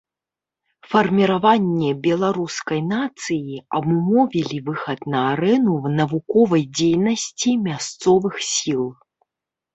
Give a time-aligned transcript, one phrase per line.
[0.91, 8.83] Фарміраванне беларускай нацыі абумовілі выхад на арэну навуковай дзейнасці мясцовых сіл.